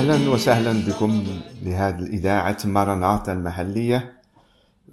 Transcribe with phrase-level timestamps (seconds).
[0.00, 1.24] أهلا وسهلا بكم
[1.62, 4.20] لهذه الإذاعة مرناطة المحلية.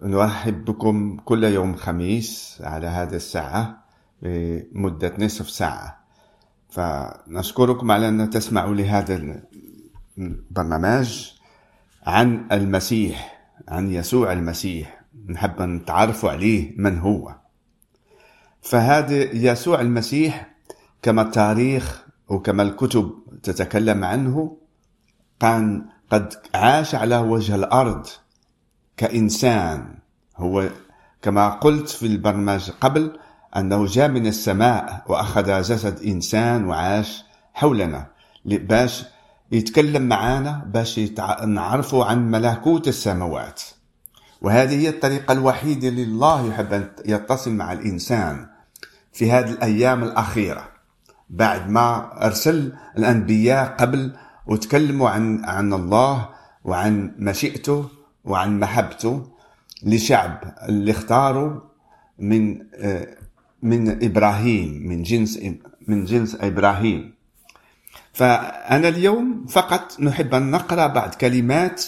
[0.03, 3.83] نرحب بكم كل يوم خميس على هذه الساعة
[4.21, 5.97] بمدة نصف ساعة.
[6.69, 9.41] فنشكركم على أن تسمعوا لهذا
[10.17, 11.31] البرنامج
[12.05, 15.03] عن المسيح عن يسوع المسيح.
[15.29, 17.35] نحب نتعرفوا عليه من هو.
[18.61, 20.55] فهذا يسوع المسيح
[21.01, 24.57] كما التاريخ وكما الكتب تتكلم عنه
[25.39, 28.07] كان قد عاش على وجه الأرض
[28.97, 29.95] كإنسان.
[30.37, 30.69] هو
[31.21, 33.19] كما قلت في البرنامج قبل
[33.55, 38.07] أنه جاء من السماء وأخذ جسد إنسان وعاش حولنا.
[38.45, 39.05] باش
[39.51, 40.99] يتكلم معنا باش
[41.45, 43.61] نعرفوا عن ملكوت السماوات.
[44.41, 48.47] وهذه هي الطريقة الوحيدة اللي الله يحب أن يتصل مع الإنسان
[49.13, 50.69] في هذه الأيام الأخيرة
[51.29, 54.15] بعد ما أرسل الأنبياء قبل
[54.47, 56.29] وتكلموا عن عن الله
[56.63, 57.89] وعن مشيئته
[58.25, 59.27] وعن محبته
[59.83, 61.59] لشعب اللي اختاروا
[62.19, 62.57] من
[63.61, 65.39] من إبراهيم من جنس
[65.87, 67.13] من جنس إبراهيم.
[68.13, 71.85] فأنا اليوم فقط نحب أن نقرأ بعض كلمات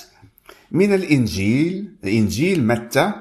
[0.72, 3.14] من الإنجيل إنجيل متى؟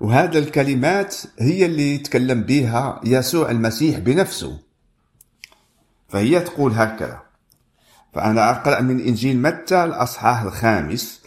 [0.00, 4.58] وهذا الكلمات هي اللي يتكلم بها يسوع المسيح بنفسه.
[6.08, 7.22] فهي تقول هكذا
[8.12, 11.22] فأنا أقرأ من إنجيل متى الأصحاح الخامس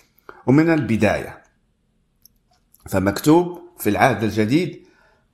[0.47, 1.43] ومن البداية.
[2.89, 4.83] فمكتوب في العهد الجديد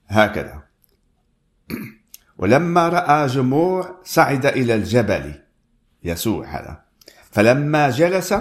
[0.08, 0.64] هكذا.
[2.38, 5.34] ولما رأى جموع صعد إلى الجبل
[6.04, 6.82] يسوع هذا
[7.32, 8.34] فلما جلس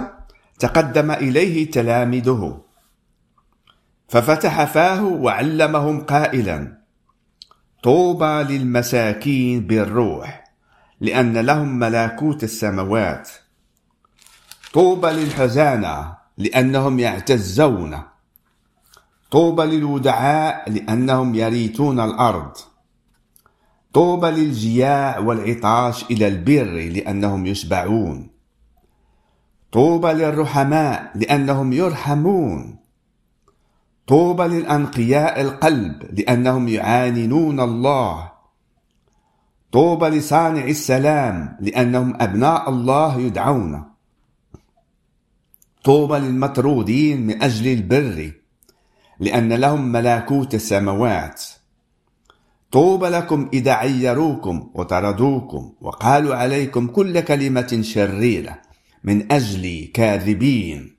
[0.59, 2.65] تقدم إليه تلاميذه
[4.07, 6.79] ففتح فاه وعلمهم قائلا
[7.83, 10.48] طوبى للمساكين بالروح.
[11.01, 13.29] لأن لهم ملكوت السماوات.
[14.73, 17.97] طوبى للحزانة لأنهم يعتزون.
[19.31, 22.57] طوبى للودعاء لأنهم يريتون الأرض.
[23.93, 28.29] طوبى للجياع والعطاش إلى البر لأنهم يشبعون.
[29.71, 32.79] طوبى للرحماء لأنهم يرحمون.
[34.07, 38.38] طوبى للأنقياء القلب لأنهم يعانون الله.
[39.71, 43.83] طوبى لصانع السلام لأنهم أبناء الله يدعون.
[45.83, 48.31] طوبى للمطرودين من أجل البر
[49.19, 51.43] لأن لهم ملكوت السماوات.
[52.71, 58.61] طوبى لكم إذا عيروكم وطردوكم وقالوا عليكم كل كلمة شريرة
[59.03, 60.95] من أجل كاذبين.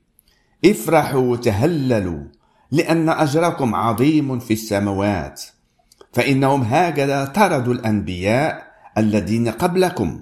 [0.65, 2.23] افرحوا وتهللوا
[2.71, 5.41] لأن أجركم عظيم في السماوات.
[6.13, 10.21] فإنهم هكذا طردوا الأنبياء الذين قبلكم.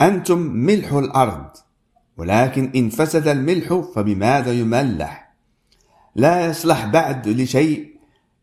[0.00, 1.46] أنتم ملح الأرض
[2.16, 5.34] ولكن إن فسد الملح فبماذا يملح؟
[6.14, 7.88] لا يصلح بعد لشيء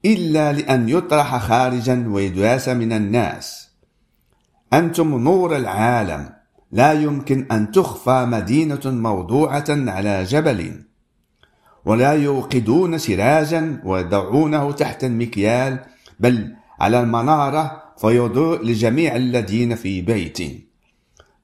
[0.05, 3.69] إلا لأن يطرح خارجا ويداس من الناس.
[4.73, 6.29] أنتم نور العالم
[6.71, 10.83] لا يمكن أن تخفى مدينة موضوعة على جبل.
[11.85, 15.79] ولا يوقدون سراجا ويضعونه تحت المكيال
[16.19, 20.37] بل على المنارة فيضوء لجميع الذين في بيت.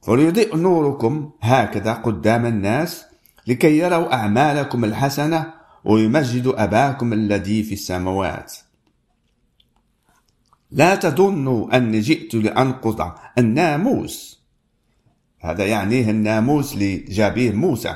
[0.01, 3.05] فليضيء نوركم هكذا قدام الناس
[3.47, 5.53] لكي يروا أعمالكم الحسنة
[5.85, 8.53] ويمجدوا أباكم الذي في السماوات.
[10.71, 14.41] لا تظنوا أني جئت لأنقض الناموس.
[15.39, 17.95] هذا يعنيه الناموس لجابيه موسى.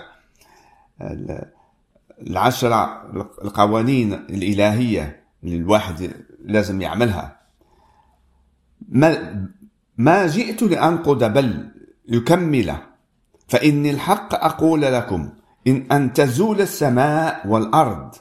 [2.22, 3.02] العشرة
[3.44, 6.12] القوانين الإلهية اللي الواحد
[6.46, 7.40] لازم يعملها.
[8.90, 9.46] ما,
[9.98, 11.72] ما جئت لأنقض بل
[12.08, 12.76] يكمل
[13.48, 15.30] فإني الحق أقول لكم
[15.68, 18.16] إن أن تزول السماء والأرض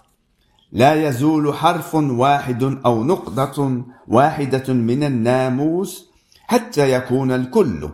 [0.73, 6.11] لا يزول حرف واحد أو نقطة واحدة من الناموس
[6.47, 7.91] حتى يكون الكل.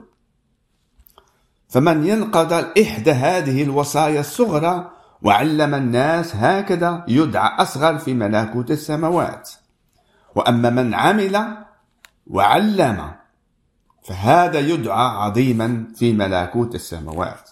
[1.68, 9.50] فمن ينقض إحدى هذه الوصايا الصغرى وعلم الناس هكذا يدعى أصغر في ملكوت السماوات.
[10.34, 11.56] وأما من عمل
[12.26, 13.12] وعلم
[14.04, 17.50] فهذا يدعى عظيما في ملكوت السماوات.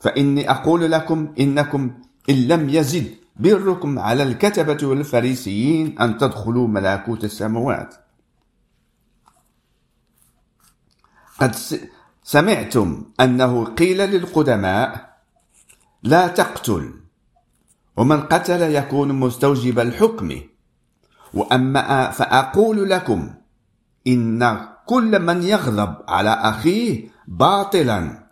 [0.00, 1.90] فإني أقول لكم إنكم
[2.30, 7.94] إن لم يزد بركم على الكتبة والفريسيين أن تدخلوا ملكوت السماوات.
[11.40, 11.54] قد
[12.24, 15.07] سمعتم أنه قيل للقدماء
[16.02, 16.94] لا تقتل.
[17.96, 20.40] ومن قتل يكون مستوجب الحكم.
[21.34, 23.34] وأما فأقول لكم
[24.06, 28.28] إن كل من يغضب على أخيه باطلا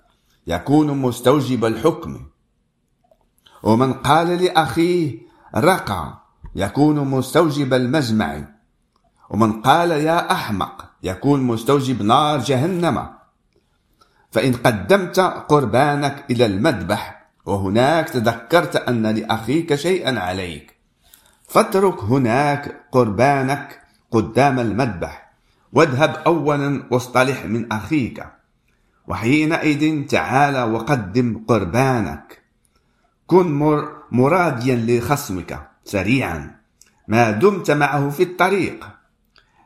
[0.47, 2.27] يكون مستوجب الحكم.
[3.63, 5.19] ومن قال لأخيه
[5.57, 6.19] رقع
[6.55, 8.49] يكون مستوجب المجمع.
[9.31, 13.09] ومن قال يا أحمق يكون مستوجب نار جهنم.
[14.31, 17.16] فإن قدمت قربانك إلى المذبح
[17.47, 20.77] وهناك تذكرت أن لأخيك شيئا عليك.
[21.49, 25.33] فاترك هناك قربانك قدام المذبح
[25.73, 28.27] واذهب أولا واصطلح من أخيك.
[29.07, 32.43] وحينئذ تعال وقدم قربانك.
[33.27, 33.53] كن
[34.13, 36.57] مراديا لخصمك سريعا.
[37.09, 38.89] ما دمت معه في الطريق.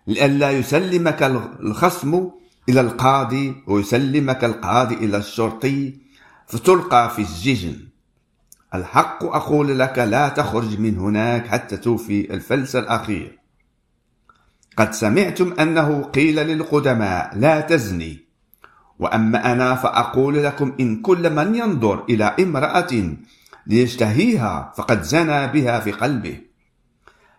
[0.06, 1.23] لئلا يسلمك
[1.61, 2.31] الخصم
[2.69, 6.10] إلى القاضي ويسلمك القاضي إلى الشرطي.
[6.50, 7.76] فتلقى في السجن.
[8.75, 13.38] الحق أقول لك لا تخرج من هناك حتى توفي الفلس الأخير.
[14.76, 18.19] قد سمعتم أنه قيل للقدماء لا تزني.
[18.99, 23.14] وأما أنا فأقول لكم إن كل من ينظر إلى امرأة
[23.67, 26.41] ليشتهيها فقد زنى بها في قلبه.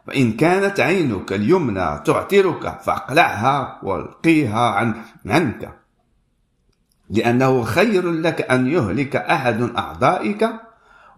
[0.07, 5.81] فإن كانت عينك اليمنى تعترك فأقلعها وألقيها عن عنك.
[7.11, 10.49] لأنه خير لك أن يهلك أحد أعضائك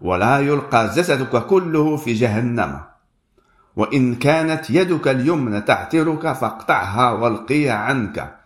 [0.00, 2.80] ولا يلقى جسدك كله في جهنم.
[3.76, 8.36] وإن كانت يدك اليمنى تعترك فاقطعها والقيها عنك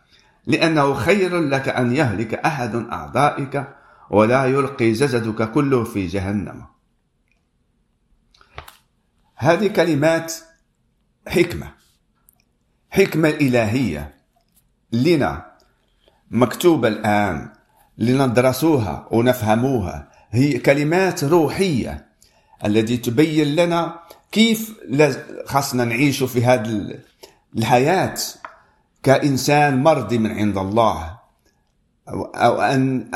[0.47, 3.65] لأنه خير لك أن يهلك أحد أعضائك
[4.11, 6.65] ولا يلقي جسدك كله في جهنم.
[9.37, 10.35] هذه كلمات
[11.29, 11.73] حكمة
[12.91, 14.15] حكمة إلهية
[14.93, 15.48] لنا
[16.31, 17.49] مكتوبة الآن
[17.99, 20.09] لندرسوها ونفهموها.
[20.31, 22.07] هي كلمات روحية
[22.65, 24.01] التي تبين لنا
[24.33, 24.75] كيف
[25.47, 26.99] خاصنا نعيش في هذه
[27.57, 28.15] الحياة
[29.03, 31.19] كإنسان مرضي من عند الله
[32.09, 33.11] أو أن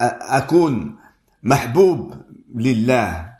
[0.00, 0.96] أكون
[1.42, 2.14] محبوب
[2.54, 3.34] لله.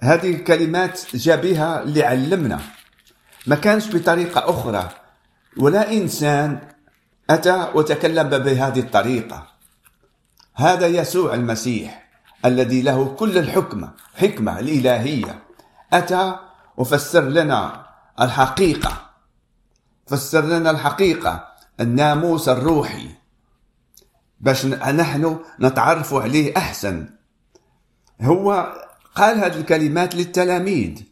[0.00, 2.60] هذه الكلمات جاء بها لعلمنا.
[3.46, 4.88] ما كانش بطريقة أخرى.
[5.56, 6.58] ولا إنسان
[7.30, 9.46] أتى وتكلم بهذه الطريقة.
[10.54, 12.08] هذا يسوع المسيح
[12.44, 15.42] الذي له كل الحكمة حكمة الإلهية.
[15.92, 16.36] أتى
[16.76, 17.86] وفسر لنا
[18.20, 19.10] الحقيقة.
[20.06, 21.46] فسر لنا الحقيقة
[21.80, 23.08] الناموس الروحي.
[24.40, 27.08] باش نحن نتعرف عليه أحسن.
[28.22, 28.72] هو
[29.14, 31.02] قال هذه الكلمات للتلاميذ.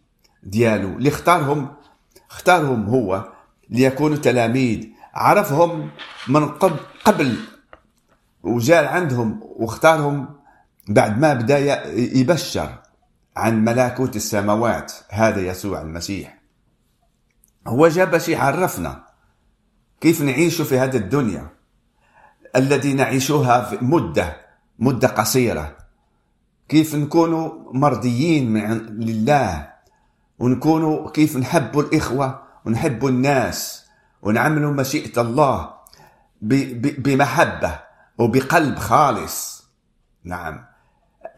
[0.42, 1.74] ديالو اللي اختارهم
[2.30, 3.32] اختارهم هو
[3.70, 4.93] ليكونوا تلاميذ.
[5.14, 5.90] عرفهم
[6.28, 6.48] من
[7.04, 7.36] قبل
[8.42, 10.28] وجاء عندهم واختارهم
[10.88, 11.58] بعد ما بدأ
[11.94, 12.78] يبشر
[13.36, 16.38] عن ملكوت السماوات هذا يسوع المسيح.
[17.66, 19.04] هو جاء باش يعرفنا
[20.00, 21.48] كيف نعيش في هذه الدنيا
[22.56, 24.36] الذي نعيشها في مدة
[24.78, 25.76] مدة قصيرة.
[26.68, 29.72] كيف نكونوا مرضيين لله
[30.38, 33.83] ونكونوا كيف نحبوا الإخوة ونحبوا الناس.
[34.24, 35.74] ونعملوا مشيئة الله
[36.98, 37.78] بمحبة
[38.18, 39.64] وبقلب خالص.
[40.24, 40.64] نعم.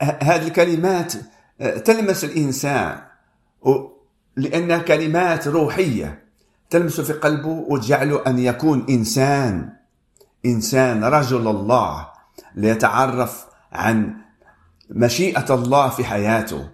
[0.00, 1.12] هذه الكلمات
[1.84, 2.98] تلمس الإنسان
[4.36, 6.24] لأنها كلمات روحية
[6.70, 9.72] تلمس في قلبه وتجعله أن يكون إنسان
[10.46, 12.08] إنسان رجل الله
[12.54, 14.16] ليتعرف عن
[14.90, 16.68] مشيئة الله في حياته.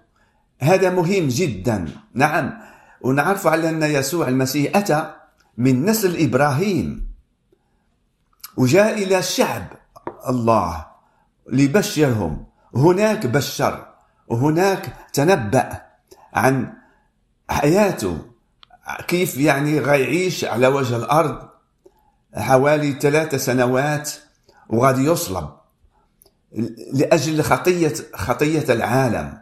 [0.61, 1.89] هذا مهم جدا.
[2.15, 2.59] نعم.
[3.01, 5.15] ونعرف على أن يسوع المسيح أتى
[5.57, 7.13] من نسل إبراهيم.
[8.57, 9.67] وجاء إلى شعب
[10.29, 10.87] الله
[11.49, 12.45] ليبشرهم
[12.77, 13.87] هناك بشر
[14.29, 15.83] وهناك تنبأ
[16.35, 16.73] عن
[17.51, 18.19] حياته.
[19.09, 21.49] كيف يعني غيعيش على وجه الأرض
[22.35, 24.13] حوالي ثلاثة سنوات
[24.69, 25.49] وغادي يصلب
[26.93, 29.42] لأجل خطية خطية العالم.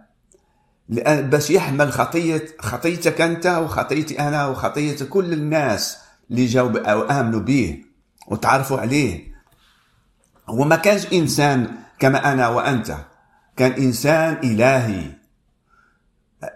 [0.91, 5.99] باش يحمل خطية خطيتك أنت وخطيتي أنا وخطية كل الناس
[6.31, 7.85] اللي جاوا أو آمنوا به
[8.29, 9.31] وتعرفوا عليه.
[10.49, 12.97] هو ما كانش إنسان كما أنا وأنت.
[13.57, 15.03] كان إنسان إلهي.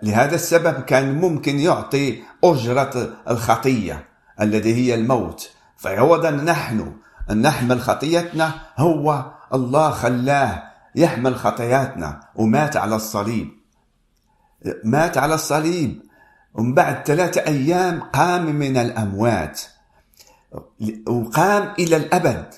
[0.03, 4.05] لهذا السبب كان ممكن يعطي أجرة الخطية
[4.41, 5.50] الذي هي الموت.
[5.76, 6.93] فعوضا نحن
[7.31, 10.62] أن نحمل خطيتنا هو الله خلاه
[10.95, 13.63] يحمل خطياتنا ومات على الصليب.
[14.85, 16.02] مات على الصليب.
[16.54, 19.61] ومن بعد ثلاثة أيام قام من الأموات.
[21.06, 22.54] وقام إلى الأبد.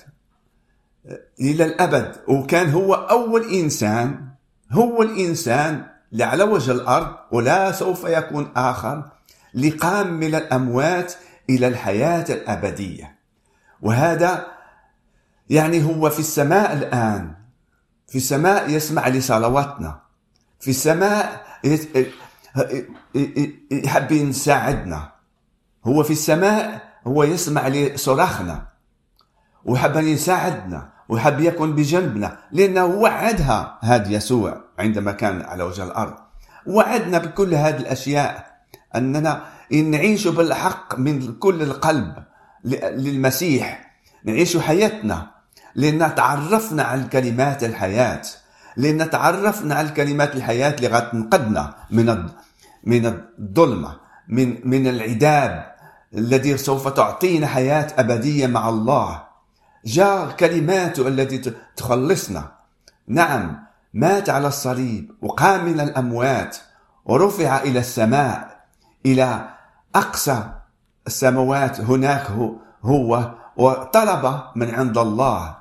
[1.41, 2.15] إلى الأبد.
[2.27, 4.27] وكان هو أول إنسان.
[4.71, 7.15] هو الإنسان اللي على وجه الأرض.
[7.31, 9.03] ولا سوف يكون آخر.
[9.53, 11.13] لقام من الأموات
[11.49, 13.17] إلى الحياة الأبدية.
[13.81, 14.47] وهذا
[15.49, 17.33] يعني هو في السماء الآن.
[18.07, 19.99] في السماء يسمع لصلواتنا.
[20.59, 21.46] في السماء
[23.71, 25.11] يحب يساعدنا
[25.85, 28.67] هو في السماء هو يسمع لصراخنا
[29.65, 32.37] وحب أن يساعدنا وحب يكون بجنبنا.
[32.51, 36.13] لأنه وعدها هذا يسوع عندما كان على وجه الأرض.
[36.67, 38.57] وعدنا بكل هذه الأشياء.
[38.95, 42.13] أننا نعيش بالحق من كل القلب
[42.63, 43.91] للمسيح.
[44.23, 45.31] نعيش حياتنا.
[45.75, 48.21] لأن تعرفنا على كلمات الحياة.
[48.77, 52.29] لأن تعرفنا على كلمات الحياة اللي غتنقذنا من
[52.83, 55.75] من الظلمة من من العذاب
[56.13, 59.23] الذي سوف تعطينا حياة أبدية مع الله.
[59.85, 62.51] جاء كلماته التي تخلصنا.
[63.07, 66.57] نعم مات على الصليب وقام من الأموات
[67.05, 68.59] ورفع إلى السماء
[69.05, 69.49] إلى
[69.95, 70.43] أقصى
[71.07, 71.81] السماوات.
[71.81, 72.31] هناك
[72.83, 75.57] هو وطلب من عند الله.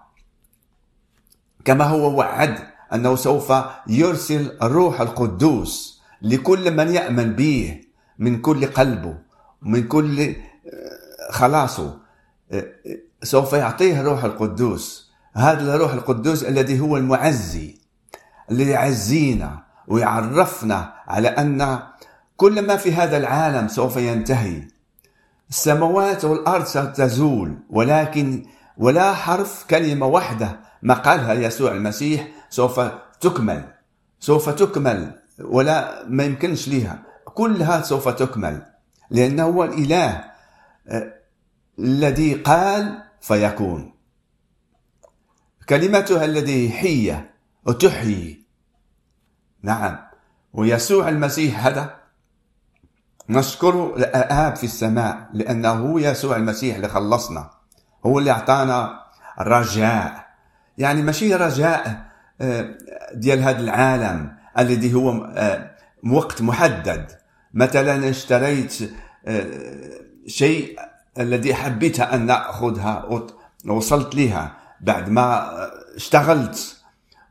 [1.65, 2.76] كما هو وعد.
[2.95, 3.53] أنه سوف
[3.87, 7.81] يرسل الروح القدوس لكل من يأمن به
[8.19, 9.19] من كل قلبه
[9.63, 11.99] من كل آه، خلاصه.
[12.53, 12.65] آه،
[13.23, 15.11] سوف يعطيه الروح القدوس.
[15.35, 17.79] هذا الروح القدوس الذي هو المعزي
[18.51, 21.79] الذي يعزينا ويعرفنا على أن
[22.37, 24.69] كل ما في هذا العالم سوف ينتهي.
[25.51, 32.81] السماوات والأرض ستزول ولكن ولا حرف كلمة واحدة ما قالها يسوع المسيح سوف
[33.21, 33.65] تكمل
[34.21, 37.03] سوف تكمل ولا ما يمكنش ليها.
[37.25, 38.63] كلها سوف تكمل
[39.11, 40.25] لأنه هو الإله
[40.89, 41.13] آه،
[41.79, 43.95] الذي قال فيكون.
[45.69, 47.35] كلمتها الذي حية
[47.67, 48.47] وتحيي.
[49.63, 49.99] نعم.
[50.53, 51.97] ويسوع المسيح هذا
[53.29, 57.51] نشكره الآب في السماء لأنه هو يسوع المسيح اللي خلصنا.
[58.07, 59.01] هو اللي أعطانا
[59.39, 60.27] رجاء
[60.79, 62.06] يعني ماشي رجاء
[63.15, 65.71] ديال هذا العالم الذي هو آه،
[66.13, 67.07] وقت محدد.
[67.55, 68.75] مثلا اشتريت
[69.27, 69.47] آه،
[70.27, 70.79] شيء
[71.19, 73.25] الذي حبيت أن نأخذها
[73.67, 75.53] وصلت لها بعد ما
[75.97, 76.77] اشتغلت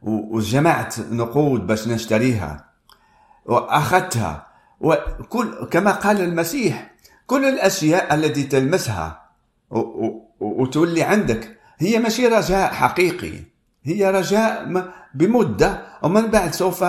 [0.01, 2.65] وجمعت نقود باش نشتريها.
[3.45, 4.47] وأخذتها.
[4.81, 6.91] وكل كما قال المسيح
[7.27, 9.29] كل الأشياء التي تلمسها
[10.39, 13.54] وتولي عندك هي ماشي رجاء حقيقي.
[13.85, 14.65] هي رجاء
[15.13, 16.85] بمدة ومن بعد سوف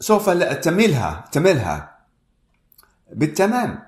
[0.00, 0.30] سوف
[0.62, 1.98] تملها تملها
[3.12, 3.78] بالتمام.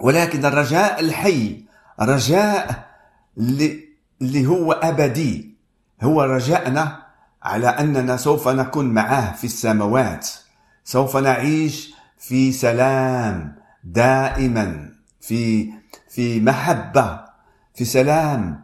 [0.00, 1.64] ولكن الرجاء الحي
[2.00, 2.90] رجاء
[3.38, 5.54] اللي هو أبدي
[6.02, 7.02] هو رجاءنا
[7.42, 10.28] على أننا سوف نكون معه في السماوات.
[10.84, 15.72] سوف نعيش في سلام دائما في
[16.08, 17.24] في محبة
[17.74, 18.63] في سلام.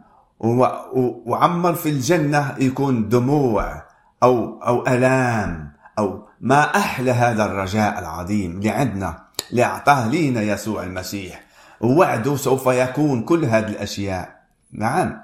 [1.25, 3.83] وعمر في الجنة يكون دموع
[4.23, 10.83] أو أو ألام أو ما أحلى هذا الرجاء العظيم اللي عندنا اللي أعطاه لينا يسوع
[10.83, 11.43] المسيح.
[11.81, 14.41] ووعده سوف يكون كل هذه الأشياء.
[14.71, 15.21] نعم.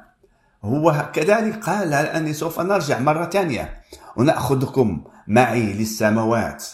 [0.64, 3.82] هو كذلك قال أني سوف نرجع مرة ثانية.
[4.16, 6.66] ونأخذكم معي للسماوات.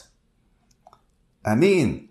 [1.48, 2.10] أمين.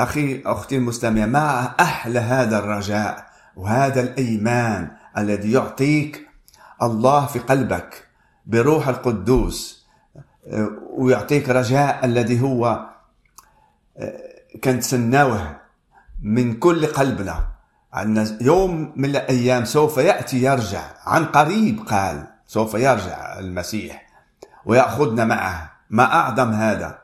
[0.00, 3.26] أخي أختي المستمع ما أحلى هذا الرجاء
[3.56, 6.28] وهذا الإيمان الذي يعطيك
[6.82, 8.08] الله في قلبك
[8.46, 9.86] بروح القدوس
[10.96, 12.86] ويعطيك رجاء الذي هو
[14.64, 15.56] كنتسناوه
[16.22, 17.48] من كل قلبنا.
[17.96, 24.06] أن يوم من الأيام سوف يأتي يرجع عن قريب قال سوف يرجع المسيح
[24.64, 25.72] ويأخذنا معه.
[25.90, 26.98] ما أعظم هذا؟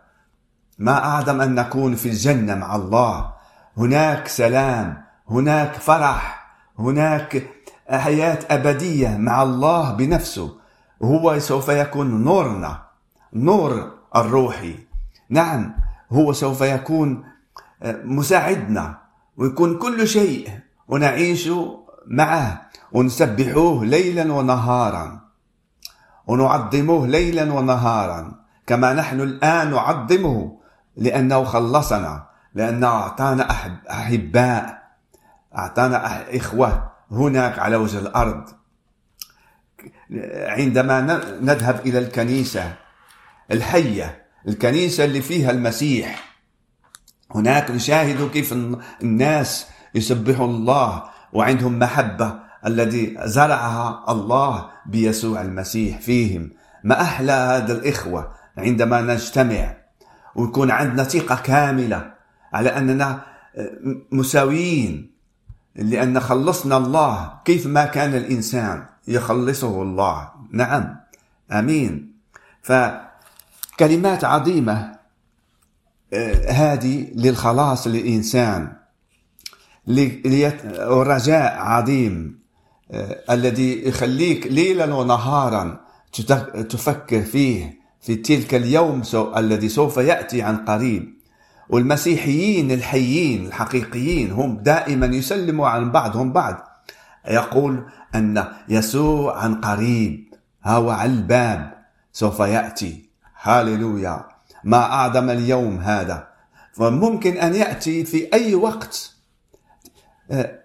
[0.79, 3.33] ما أعظم أن نكون في الجنة مع الله.
[3.77, 7.47] هناك سلام هناك فرح هناك
[7.91, 10.57] حياة أبدية مع الله بنفسه.
[11.03, 12.83] هو سوف يكون نورنا
[13.33, 14.75] نور الروحي
[15.31, 15.75] نعم
[16.13, 17.25] هو سوف يكون
[17.85, 18.99] مساعدنا.
[19.37, 20.49] ويكون كل شيء
[20.89, 21.51] ونعيش
[22.07, 25.21] معه ونسبحوه ليلا ونهارا.
[26.27, 28.33] ونعظموه ليلا ونهارا
[28.67, 30.59] كما نحن الآن نعظمه
[30.97, 33.51] لأنه خلصنا لأنه أعطانا
[33.91, 34.83] أحباء
[35.59, 36.88] أعطانا إخوة.
[37.11, 38.45] هناك على وجه الأرض.
[40.35, 41.01] عندما
[41.41, 42.75] نذهب إلى الكنيسة
[43.53, 46.39] الحية الكنيسة اللي فيها المسيح.
[47.35, 48.53] هناك نشاهد كيف
[49.03, 56.51] الناس يسبحوا الله وعندهم محبة الذي زرعها الله بيسوع المسيح فيهم.
[56.85, 59.77] ما أحلى هذا الإخوة عندما نجتمع
[60.35, 62.15] ويكون عندنا ثقة كاملة
[62.53, 63.23] على أننا
[64.13, 65.18] مساويين.
[65.77, 67.33] لأن خلصنا الله.
[67.45, 70.97] كيف ما كان الإنسان يخلصه الله؟ نعم.
[71.53, 72.13] آمين.
[72.63, 74.99] فكلمات عظيمة
[76.13, 78.73] آه، هذه للخلاص للإنسان.
[80.87, 82.39] ورجاء عظيم
[82.91, 85.81] آه، الذي يخليك ليلا ونهارا
[86.69, 89.03] تفكر فيه في تلك اليوم
[89.37, 91.18] الذي سوف يأتي عن قريب.
[91.69, 96.69] والمسيحيين الحيين الحقيقيين هم دائما يسلموا عن بعضهم بعض.
[97.29, 100.35] يقول أن يسوع عن قريب
[100.65, 103.09] هو على الباب سوف يأتي.
[103.43, 104.25] هاليلويا.
[104.65, 106.29] ما أعظم اليوم هذا.
[106.73, 109.13] فممكن أن يأتي في أي وقت.
[110.31, 110.59] آه،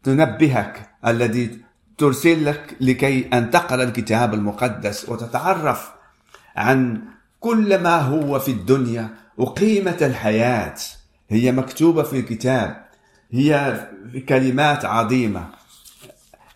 [0.03, 1.61] تنبهك الذي
[1.97, 5.91] ترسل لك لكي أن تقرأ الكتاب المقدس وتتعرف
[6.55, 7.01] عن
[7.39, 10.75] كل ما هو في الدنيا وقيمة الحياة.
[11.29, 12.85] هي مكتوبة في الكتاب.
[13.31, 13.79] هي
[14.29, 15.49] كلمات عظيمة.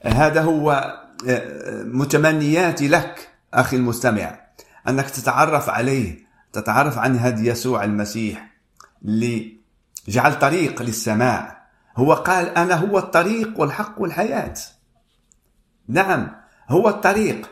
[0.03, 0.97] هذا هو
[1.27, 4.39] آه، متمنياتي لك أخي المستمع
[4.87, 6.19] أنك تتعرف عليه
[6.53, 8.51] تتعرف عن هدي يسوع المسيح
[9.05, 9.57] اللي
[10.07, 11.57] جعل طريق للسماء.
[11.97, 14.53] هو قال أنا هو الطريق والحق والحياة.
[15.87, 16.27] نعم
[16.69, 17.49] هو الطريق.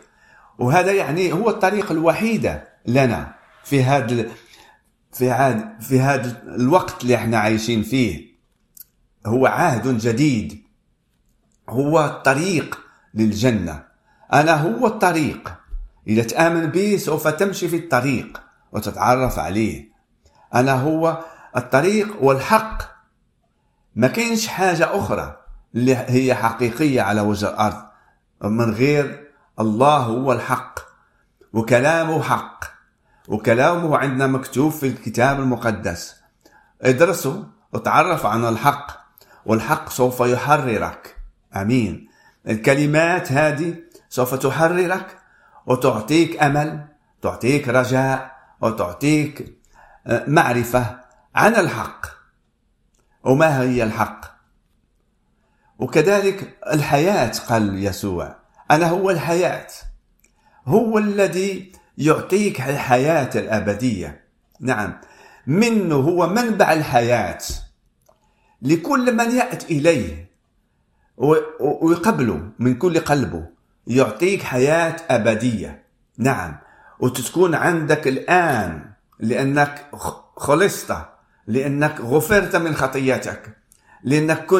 [0.60, 4.28] وهذا يعني هو الطريق الوحيدة لنا في هذا
[5.14, 8.36] في هذا في هذا الوقت اللي إحنا عايشين فيه.
[9.26, 10.64] هو عهد جديد.
[11.70, 12.80] هو الطريق
[13.14, 13.84] للجنة.
[14.34, 15.54] أنا هو الطريق.
[16.08, 19.90] إذا تآمن به سوف تمشي في الطريق وتتعرف عليه.
[20.56, 21.26] أنا هو
[21.58, 22.84] الطريق والحق.
[23.96, 25.38] ما كاينش حاجة أخرى
[25.76, 27.95] اللي هي حقيقية على وجه الأرض.
[28.50, 30.80] من غير الله هو الحق
[31.54, 32.66] وكلامه حق
[33.28, 36.16] وكلامه عندنا مكتوب في الكتاب المقدس.
[36.82, 38.92] ادرسه وتعرف عن الحق
[39.46, 41.16] والحق سوف يحررك.
[41.56, 42.10] آمين.
[42.48, 43.76] الكلمات هذه
[44.10, 45.18] سوف تحررك
[45.66, 46.88] وتعطيك أمل
[47.22, 49.56] تعطيك رجاء وتعطيك
[50.08, 51.00] آه، معرفة
[51.36, 52.06] عن الحق.
[53.24, 54.35] وما هي الحق؟
[55.80, 58.36] وكذلك الحياة قال يسوع.
[58.72, 59.68] أنا هو الحياة.
[60.66, 64.22] هو الذي يعطيك الحياة الأبدية.
[64.60, 65.02] نعم.
[65.48, 67.38] منه هو منبع الحياة.
[68.62, 70.30] لكل من يأتي إليه
[71.60, 73.46] ويقبله من كل قلبه.
[73.88, 75.84] يعطيك حياة أبدية.
[76.18, 76.58] نعم.
[77.00, 79.86] وتكون عندك الآن لأنك
[80.38, 80.96] خلصت
[81.48, 83.58] لأنك غفرت من خطياتك
[84.06, 84.54] لأنك,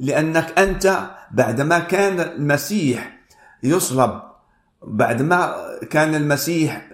[0.00, 3.18] لأنك أنت بعدما كان المسيح
[3.62, 4.22] يصلب
[4.82, 5.56] بعدما
[5.90, 6.90] كان المسيح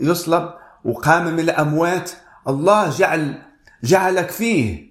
[0.00, 0.50] يصلب
[0.84, 2.10] وقام من الأموات
[2.48, 3.42] الله جعل
[3.82, 4.88] جعلك فيه.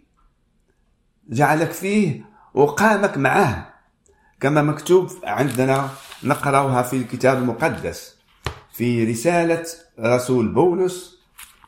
[1.30, 2.22] جعلك فيه
[2.54, 3.74] وقامك معه.
[4.40, 5.90] كما مكتوب عندنا
[6.24, 8.16] نقرأها في الكتاب المقدس
[8.74, 9.66] في رسالة
[10.00, 11.18] رسول بولس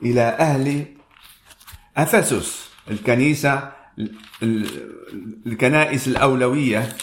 [0.04, 0.86] إلى أهل
[1.98, 3.72] أفسس الكنيسة
[5.48, 6.96] الكنائس الأولوية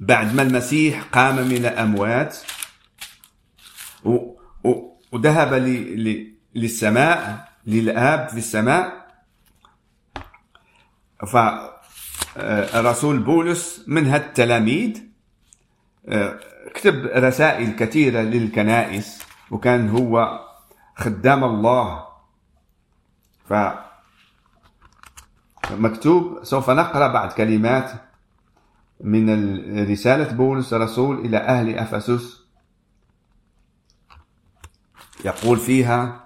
[0.00, 2.38] بعد ما المسيح قام من الأموات
[5.12, 5.54] وذهب
[6.54, 9.08] للسماء للآب في السماء.
[11.26, 15.02] فرسول بولس من هالتلاميذ
[16.74, 20.40] كتب رسائل كثيرة للكنائس وكان هو
[20.96, 22.08] خدام الله.
[23.48, 23.54] ف
[25.70, 27.90] مكتوب سوف نقرأ بعد كلمات
[29.00, 32.44] من رسالة بولس الرسول إلى أهل أفسس.
[35.24, 36.24] يقول فيها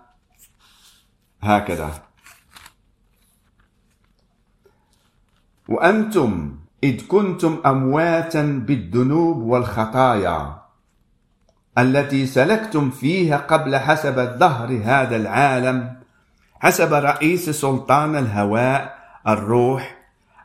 [1.43, 2.03] هكذا.
[5.69, 10.63] وأنتم إذ كنتم أمواتا بالذنوب والخطايا
[11.79, 16.01] التي سلكتم فيها قبل حسب الظهر هذا العالم
[16.61, 19.97] حسب رئيس سلطان الهواء الروح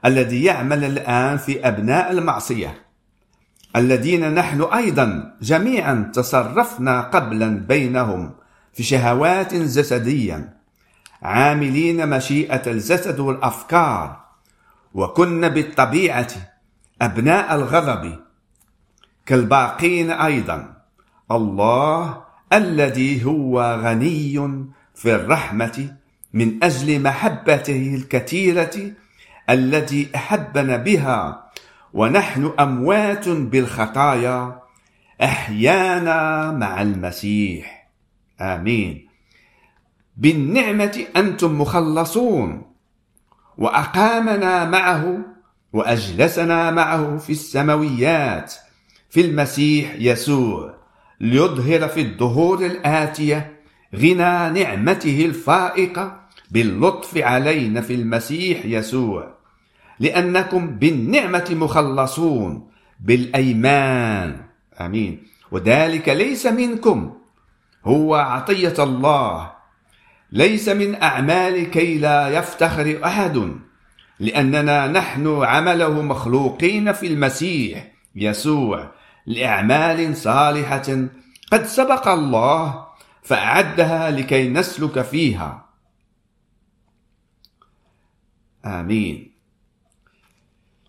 [0.05, 2.81] الذي يعمل الآن في أبناء المعصية
[3.75, 8.31] الذين نحن أيضا جميعا تصرفنا قبلا بينهم
[8.73, 10.53] في شهوات جسدية
[11.21, 14.27] عاملين مشيئة الجسد والأفكار
[14.93, 16.27] وكنا بالطبيعة
[17.01, 18.19] أبناء الغضب.
[19.25, 20.73] كالباقين أيضا
[21.31, 25.95] الله الذي هو غني في الرحمة
[26.33, 28.91] من أجل محبته الكثيرة
[29.49, 31.51] التي أحبنا بها
[31.93, 34.61] ونحن أموات بالخطايا
[35.23, 37.89] أحيانا مع المسيح.
[38.41, 39.07] آمين.
[40.17, 42.61] بالنعمة أنتم مخلصون
[43.57, 45.17] وأقامنا معه
[45.73, 48.53] وأجلسنا معه في السماويات
[49.09, 50.73] في المسيح يسوع
[51.19, 53.56] ليظهر في الدهور الآتية
[53.95, 56.19] غنى نعمته الفائقة
[56.51, 59.37] باللطف علينا في المسيح يسوع
[59.99, 62.67] لأنكم بالنعمة مخلصون
[62.99, 64.41] بالأيمان.
[64.81, 65.23] آمين.
[65.51, 67.13] وذلك ليس منكم
[67.85, 69.51] هو عطية الله.
[70.31, 73.51] ليس من أعمال كي لا يفتخر أحد
[74.19, 78.91] لأننا نحن عمله مخلوقين في المسيح يسوع
[79.25, 81.07] لأعمال صالحة
[81.51, 82.86] قد سبق الله
[83.27, 85.65] فأعدها لكي نسلك فيها.
[88.65, 89.31] آمين.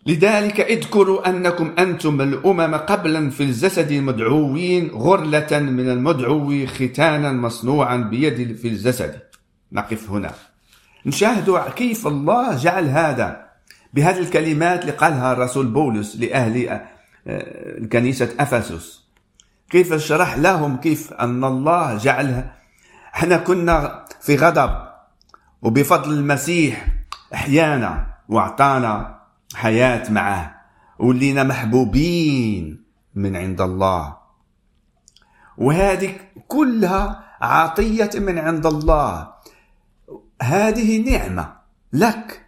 [0.06, 8.56] لذلك اذكروا أنكم أنتم الأمم قبلا في الجسد المدعوين غرلة من المدعو ختانا مصنوعا بيد
[8.56, 9.20] في الجسد.
[9.72, 10.34] نقف هنا.
[11.06, 13.46] نشاهد كيف الله جعل هذا.
[13.94, 16.80] بهذه الكلمات اللي قالها الرسول بولس لأهل
[17.26, 19.07] آه، كنيسة أفسس.
[19.70, 22.54] كيف شرح لهم كيف أن الله جعلها
[23.14, 24.88] أحنا كنا في غضب
[25.62, 26.86] وبفضل المسيح
[27.34, 29.20] أحيانا وأعطانا
[29.54, 30.60] حياة معه
[30.98, 34.16] ولينا محبوبين من عند الله.
[35.58, 36.16] وهذه
[36.48, 39.32] كلها عطية من عند الله.
[40.42, 41.56] هذه نعمة
[41.92, 42.46] لك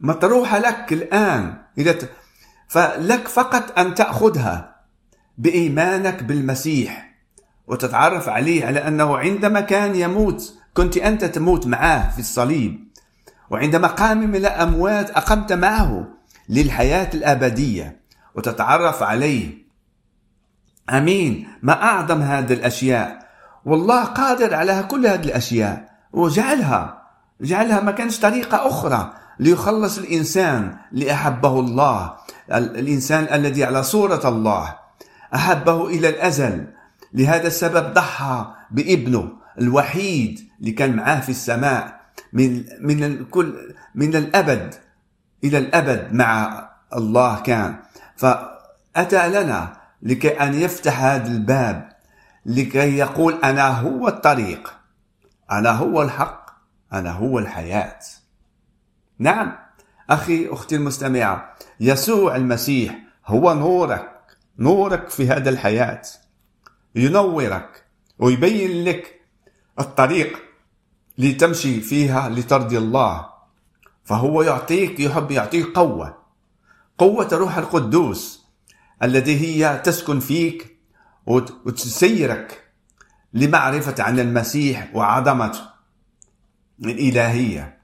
[0.00, 1.62] مطروحة لك الآن.
[1.78, 2.08] إذا
[2.68, 4.73] فلك فقط أن تأخذها.
[5.38, 7.14] بإيمانك بالمسيح.
[7.66, 12.88] وتتعرف عليه على أنه عندما كان يموت كنت أنت تموت معه في الصليب.
[13.50, 16.08] وعندما قام من الأموات أقمت معه
[16.48, 18.00] للحياة الأبدية.
[18.34, 19.64] وتتعرف عليه.
[20.90, 21.48] أمين.
[21.62, 23.18] ما أعظم هذه الأشياء.
[23.64, 25.88] والله قادر على كل هذه الأشياء.
[26.12, 27.02] وجعلها.
[27.40, 32.12] جعلها ما كانش طريقة أخرى ليخلص الإنسان لأحبه الله.
[32.52, 34.83] الإنسان الذي على صورة الله.
[35.34, 36.66] أحبه إلى الأزل.
[37.12, 42.00] لهذا السبب ضحى بابنه الوحيد اللي كان معاه في السماء
[42.32, 44.74] من من الكل من الأبد
[45.44, 47.76] إلى الأبد مع الله كان.
[48.16, 51.88] فأتى لنا لكي أن يفتح هذا الباب
[52.46, 54.74] لكي يقول أنا هو الطريق
[55.52, 56.50] أنا هو الحق
[56.92, 57.98] أنا هو الحياة.
[59.18, 59.52] نعم
[60.10, 64.13] أخي أختي المستمعة يسوع المسيح هو نورك
[64.58, 66.02] نورك في هذا الحياة.
[66.94, 67.84] ينورك
[68.18, 69.20] ويبين لك
[69.78, 70.38] الطريق
[71.18, 73.26] لتمشي فيها لترضي الله.
[74.04, 76.18] فهو يعطيك يحب يعطيك قوة.
[76.98, 78.44] قوة روح القدوس
[79.02, 80.76] الذي هي تسكن فيك
[81.26, 82.64] وتسيرك
[83.32, 85.60] لمعرفة عن المسيح وعظمته
[86.84, 87.78] الإلهية.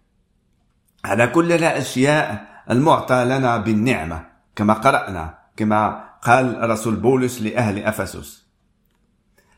[1.05, 8.47] على كل الأشياء المعطى لنا بالنعمة كما قرأنا كما قال رسول بولس لأهل أفسس.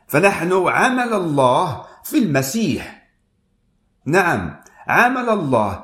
[0.07, 3.09] فنحن عمل الله في المسيح.
[4.05, 4.55] نعم
[4.87, 5.83] عمل الله.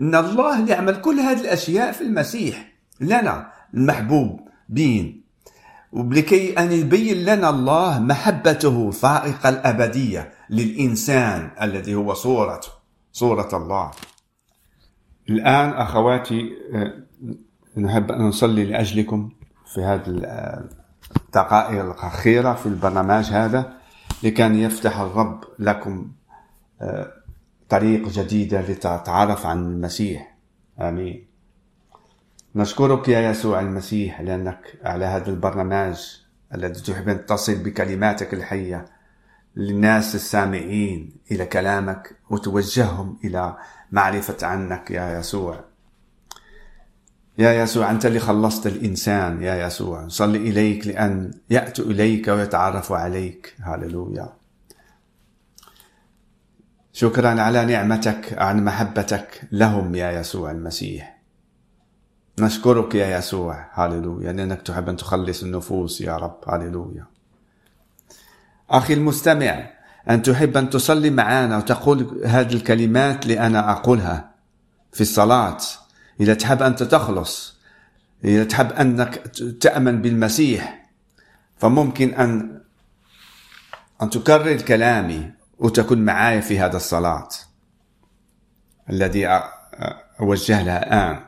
[0.00, 2.72] إن الله اللي عمل كل هذه الأشياء في المسيح.
[3.00, 5.24] لنا المحبوب بين.
[5.92, 12.68] ولكي أن يبين لنا الله محبته فائقة الأبدية للإنسان الذي هو صورته
[13.12, 13.90] صورة الله.
[15.30, 16.92] الآن أخواتي آه،
[17.80, 19.30] نحب أن نصلي لأجلكم.
[19.66, 20.02] في هذه
[21.16, 23.72] الدقائق الأخيرة في البرنامج هذا
[24.22, 26.12] لكان يفتح الرب لكم
[26.80, 27.12] آه،
[27.68, 30.36] طريق جديدة لتتعرف عن المسيح.
[30.80, 31.26] آمين.
[32.54, 36.16] نشكرك يا يسوع المسيح لأنك على هذا البرنامج
[36.54, 38.84] الذي تحب أن تصل بكلماتك الحية
[39.56, 43.56] للناس السامعين إلى كلامك وتوجههم إلى
[43.92, 45.64] معرفة عنك يا يسوع.
[47.38, 50.04] يا يسوع أنت اللي خلصت الإنسان يا يسوع.
[50.04, 53.54] نصلي إليك لأن يأتوا إليك ويتعرفوا عليك.
[53.60, 54.32] هاللويا
[56.92, 61.18] شكرا على نعمتك عن محبتك لهم يا يسوع المسيح.
[62.40, 63.66] نشكرك يا يسوع.
[63.74, 66.40] هاللويا لأنك تحب أن تخلص النفوس يا رب.
[66.48, 67.06] هاللويا
[68.70, 69.70] أخي المستمع
[70.10, 74.30] أن تحب أن تصلي معنا وتقول هذه الكلمات اللي أنا أقولها
[74.92, 75.58] في الصلاة.
[76.20, 77.56] إذا تحب أنت تخلص
[78.24, 79.14] إذا تحب أنك
[79.60, 80.90] تأمن بالمسيح
[81.56, 82.60] فممكن أن
[84.02, 87.28] أن تكرر كلامي وتكون معي في هذا الصلاة
[88.90, 89.26] الذي
[90.20, 91.24] أوجه لها الآن.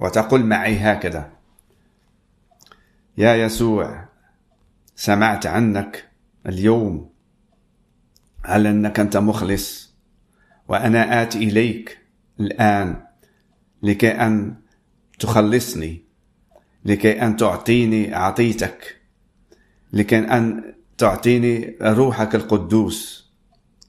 [0.00, 1.32] وتقول معي هكذا
[3.18, 4.08] يا يسوع
[4.96, 6.08] سمعت عنك
[6.46, 7.10] اليوم
[8.44, 9.94] على أنك أنت مخلص
[10.68, 11.98] وأنا آتي إليك
[12.40, 13.07] الآن
[13.82, 14.54] لكي أن
[15.18, 16.04] تخلصني
[16.84, 19.00] لكي أن تعطيني عطيتك
[19.92, 23.28] لكي أن تعطيني روحك القدوس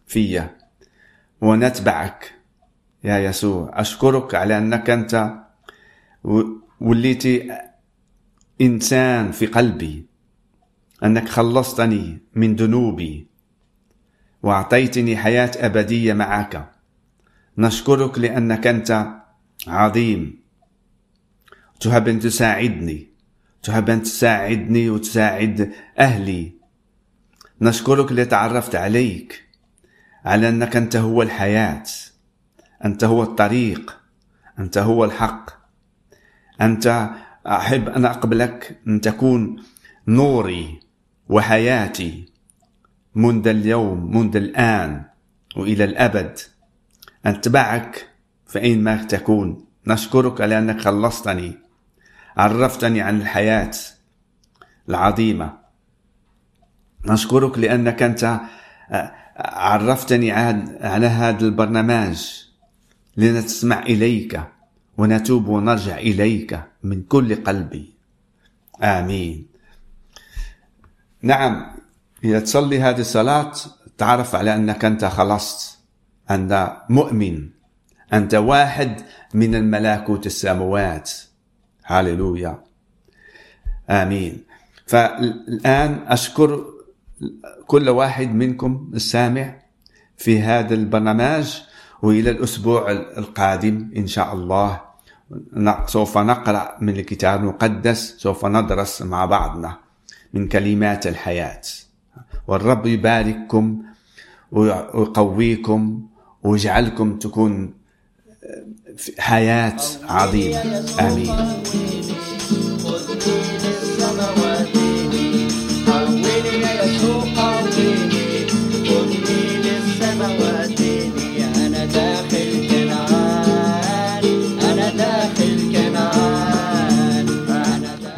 [0.07, 0.57] فيا
[1.41, 2.33] ونتبعك.
[3.03, 5.33] يا يسوع أشكرك على أنك أنت
[6.81, 7.51] وليتي
[8.61, 10.05] إنسان في قلبي
[11.03, 13.27] أنك خلصتني من ذنوبي
[14.43, 16.71] وأعطيتني حياة أبدية معك.
[17.57, 19.07] نشكرك لأنك أنت
[19.67, 20.39] عظيم.
[21.79, 23.09] تحب أن تساعدني
[23.63, 26.53] تحب أن تساعدني وتساعد أهلي.
[27.61, 29.49] نشكرك لتعرفت عليك.
[30.25, 31.83] على أنك أنت هو الحياة.
[32.85, 33.99] أنت هو الطريق.
[34.59, 35.49] أنت هو الحق.
[36.61, 37.09] أنت
[37.47, 39.63] أحب أن أقبلك أن تكون
[40.07, 40.79] نوري
[41.29, 42.25] وحياتي
[43.15, 45.05] منذ اليوم منذ الآن
[45.55, 46.39] وإلى الأبد.
[47.25, 48.08] أتبعك
[48.49, 51.57] فأين ما تكون نشكرك لأنك خلصتني
[52.37, 53.71] عرفتني عن الحياة
[54.89, 55.53] العظيمة.
[57.05, 58.39] نشكرك لأنك أنت
[59.37, 60.31] عرفتني
[60.81, 62.43] على هذا البرنامج
[63.17, 64.41] لنسمع إليك
[64.97, 67.93] ونتوب ونرجع إليك من كل قلبي.
[68.83, 69.47] آمين.
[71.21, 71.71] نعم
[72.23, 73.51] إذا تصلي هذه الصلاة
[73.97, 75.79] تعرف على أنك أنت خلصت
[76.29, 77.58] أنت مؤمن.
[78.13, 79.01] أنت واحد
[79.33, 81.11] من الملكوت السماوات.
[81.85, 82.63] هاليلويا.
[83.89, 84.43] آمين.
[84.87, 86.65] فالآن أشكر
[87.67, 89.55] كل واحد منكم السامع
[90.17, 91.57] في هذا البرنامج
[92.01, 94.81] وإلى الأسبوع القادم إن شاء الله.
[95.87, 99.77] سوف نقرأ من الكتاب المقدس سوف ندرس مع بعضنا
[100.33, 101.61] من كلمات الحياة.
[102.47, 103.83] والرب يبارككم
[104.51, 106.07] ويقويكم
[106.43, 107.78] ويجعلكم تكون
[109.19, 109.77] حياة
[110.09, 110.85] عظيمة.
[110.99, 111.35] آمين.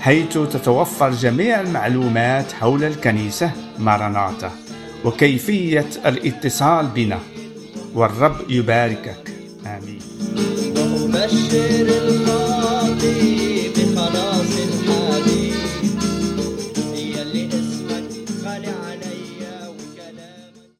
[0.00, 4.52] حيث تتوفر جميع المعلومات حول الكنيسة ماراناتا
[5.04, 7.18] وكيفية الاتصال بنا.
[7.94, 9.30] والرب يباركك.
[9.66, 10.00] آمين.